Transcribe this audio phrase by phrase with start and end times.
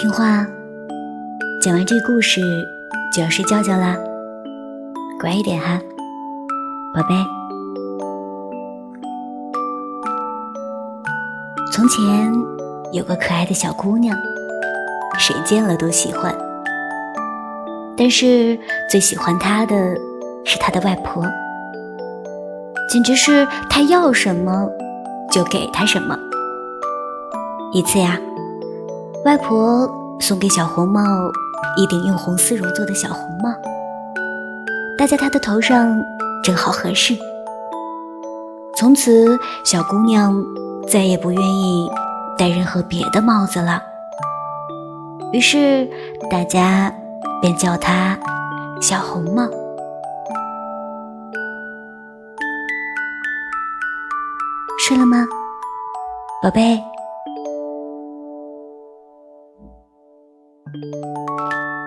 [0.00, 0.46] 听话，
[1.60, 2.40] 讲完这故事
[3.12, 3.96] 就要睡觉觉啦，
[5.20, 5.76] 乖一点哈，
[6.94, 7.16] 宝贝。
[11.72, 12.32] 从前
[12.92, 14.16] 有个可爱的小姑娘，
[15.18, 16.32] 谁见了都喜欢，
[17.96, 18.56] 但是
[18.88, 19.96] 最喜欢她的
[20.44, 21.24] 是她的外婆，
[22.88, 24.70] 简直是她要什么
[25.32, 26.16] 就给她什么。
[27.72, 28.16] 一次呀。
[29.28, 29.86] 外婆
[30.18, 31.02] 送给小红帽
[31.76, 33.50] 一顶用红丝绒做的小红帽，
[34.96, 36.02] 戴在她的头上
[36.42, 37.14] 正好合适。
[38.74, 40.42] 从此，小姑娘
[40.88, 41.90] 再也不愿意
[42.38, 43.82] 戴任何别的帽子了。
[45.34, 45.86] 于是，
[46.30, 46.90] 大家
[47.42, 48.18] 便叫她
[48.80, 49.46] 小红帽。
[54.88, 55.26] 睡了吗，
[56.42, 56.82] 宝贝？
[60.74, 61.68] Música